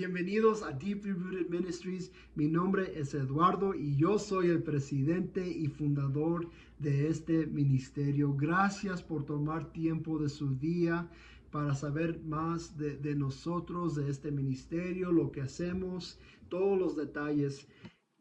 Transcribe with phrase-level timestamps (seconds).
[0.00, 2.10] Bienvenidos a Deeply Rooted Ministries.
[2.34, 8.34] Mi nombre es Eduardo y yo soy el presidente y fundador de este ministerio.
[8.34, 11.06] Gracias por tomar tiempo de su día
[11.50, 17.68] para saber más de, nosotros, de este ministerio, lo que hacemos, todos los detalles.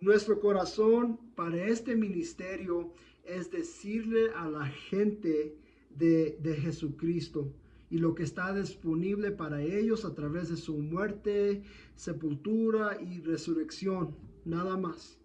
[0.00, 2.90] Nuestro corazón para este ministerio
[3.22, 5.54] es decirle a la gente
[5.90, 7.52] de, de Jesucristo
[7.90, 11.62] y lo que está disponible para ellos a través de su muerte,
[11.94, 15.18] sepultura y resurrección, nada más.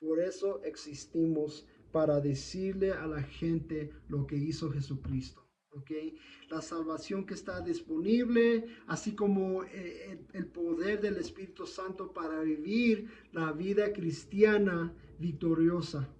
[0.00, 5.42] Por eso existimos para decirle a la gente lo que hizo Jesucristo.
[5.74, 6.18] Okay.
[6.50, 13.08] La salvación que está disponible, así como eh, el poder del Espíritu Santo para vivir
[13.32, 16.10] la vida cristiana victoriosa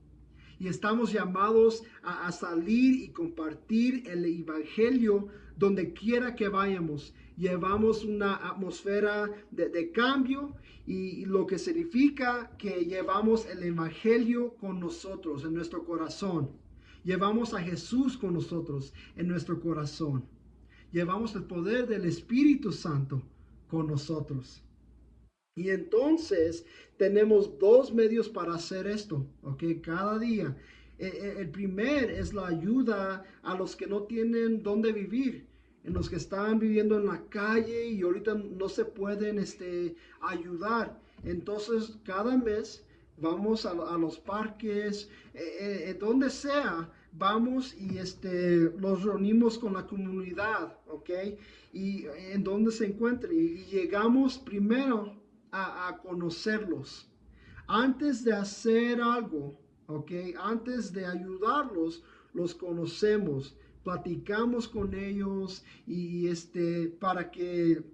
[0.63, 5.27] y estamos llamados a, salir y compartir el Evangelio
[5.57, 7.13] donde quiera que vayamos.
[7.37, 10.55] Llevamos una atmósfera de, cambio
[10.87, 16.53] y, lo que significa que llevamos el Evangelio con nosotros, en nuestro corazón.
[17.03, 20.25] Llevamos a Jesús con nosotros en nuestro corazón.
[20.93, 23.21] Llevamos el poder del Espíritu Santo
[23.67, 24.63] con nosotros.
[25.55, 26.65] Y entonces
[26.97, 29.63] tenemos dos medios para hacer esto, ¿ok?
[29.83, 30.57] Cada día.
[30.99, 35.47] E, e, el primer es la ayuda a los que no tienen dónde vivir,
[35.85, 40.99] en los que están viviendo en la calle y ahorita no se pueden este, ayudar.
[41.23, 42.83] Entonces, cada mes
[43.19, 50.79] vamos a, los parques, e, donde sea, vamos y este, los reunimos con la comunidad,
[50.87, 51.11] ¿ok?
[51.75, 53.35] Y en donde se encuentre.
[53.35, 55.22] Y llegamos primero
[55.53, 57.09] a, conocerlos.
[57.69, 60.11] Antes de hacer algo, ¿ok?
[60.43, 62.03] Antes de ayudarlos,
[62.35, 67.85] los conocemos, platicamos con ellos y este, para que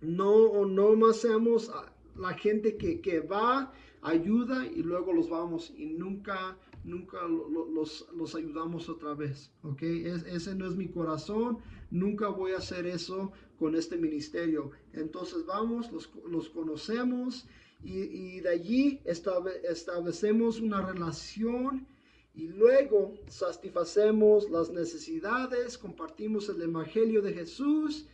[0.00, 1.70] no, no más seamos
[2.16, 3.72] la gente que, que va,
[4.02, 9.82] ayuda y luego los vamos y nunca, nunca los, los, ayudamos otra vez, ¿ok?
[9.82, 11.58] ese no es mi corazón,
[11.90, 14.70] nunca voy a hacer eso con este ministerio.
[14.92, 17.46] Entonces vamos, los, los conocemos
[17.82, 21.86] y, y, de allí establecemos una relación
[22.34, 28.08] y luego satisfacemos las necesidades, compartimos el Evangelio de Jesús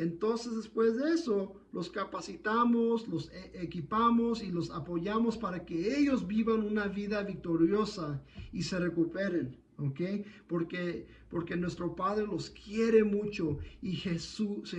[0.00, 6.26] entonces después de eso, los capacitamos, los e-, equipamos y los apoyamos para que ellos
[6.26, 9.58] vivan una vida victoriosa y se recuperen.
[9.76, 10.00] ¿ok?
[10.46, 14.74] Porque, porque nuestro Padre los quiere mucho y Jesús,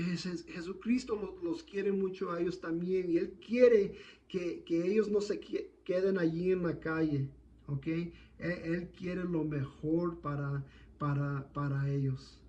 [0.48, 3.96] Jesucristo los, los, quiere mucho a ellos también y Él quiere
[4.28, 7.28] que, que ellos no se queden allí en la calle,
[7.68, 7.88] ¿ok?
[7.88, 10.64] Él, él quiere lo mejor para,
[10.98, 12.41] para, para ellos.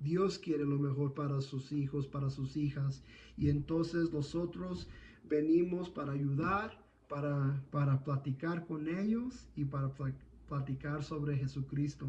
[0.00, 3.02] Dios quiere lo mejor para sus hijos, para sus hijas.
[3.36, 4.88] Y entonces nosotros
[5.24, 9.92] venimos para ayudar, para, para platicar con ellos y para
[10.48, 12.06] platicar sobre Jesucristo.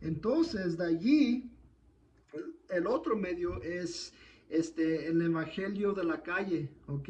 [0.00, 1.50] Entonces, de allí,
[2.70, 4.12] el otro medio es
[4.48, 7.08] este, el evangelio de la calle, ¿ok?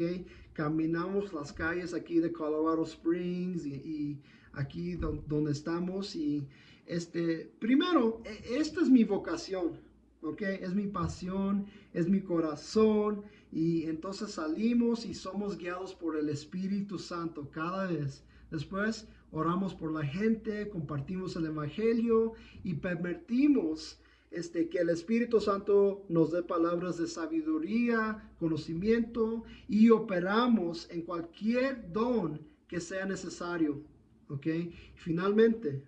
[0.53, 4.19] Caminamos las calles aquí de Colorado Springs y,
[4.53, 6.45] aquí donde estamos y
[6.85, 9.79] este, primero, e, esta es mi vocación,
[10.21, 10.41] ¿ok?
[10.41, 16.99] Es mi pasión, es mi corazón y entonces salimos y somos guiados por el Espíritu
[16.99, 18.23] Santo cada vez.
[18.49, 22.33] Después oramos por la gente, compartimos el Evangelio
[22.63, 23.99] y permitimos
[24.29, 31.91] este, que el Espíritu Santo nos dé palabras de sabiduría, conocimiento y operamos en cualquier
[31.91, 33.83] don que sea necesario.
[34.29, 34.47] ¿ok?
[34.95, 35.83] Finalmente,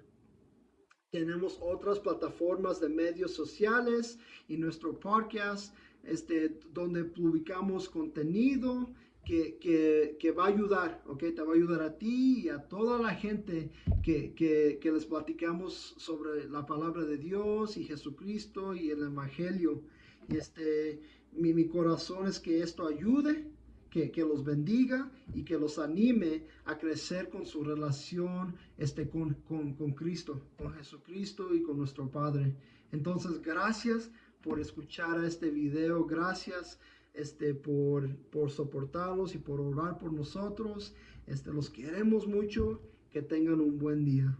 [1.13, 8.90] tenemos otras plataformas de medios sociales y nuestro podcast, este, donde publicamos contenido
[9.23, 11.19] que, que, que, va a ayudar, ¿ok?
[11.35, 13.69] Te va a ayudar a ti y a toda la gente
[14.02, 19.84] que, que, les platicamos sobre la palabra de Dios y Jesucristo y el Evangelio.
[20.29, 21.00] Y este,
[21.31, 23.52] mi, mi corazón es que esto ayude
[23.94, 29.94] que, los bendiga y que los anime a crecer con su relación este, con, con,
[29.94, 32.56] Cristo, con Jesucristo y con nuestro Padre.
[32.91, 34.09] Entonces, gracias
[34.41, 36.79] por escuchar este video, gracias
[37.14, 40.96] este, por, por soportarlos y por orar por nosotros.
[41.28, 42.82] Este, los queremos mucho,
[43.12, 44.35] que tengan un buen día.